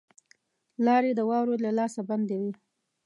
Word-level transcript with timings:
لاري 0.85 1.11
د 1.15 1.19
واورو 1.29 1.55
له 1.63 1.71
لاسه 1.77 2.01
بندي 2.09 2.37
وې. 2.41 2.51